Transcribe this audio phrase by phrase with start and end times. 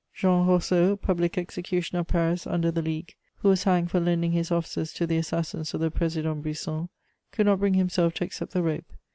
[0.15, 4.49] Jean Roseau, public executioner of Paris under the League, who was hanged for lending his
[4.51, 6.89] offices to the assassins of the Président Brisson,
[7.31, 8.93] could not bring himself to accept the rope.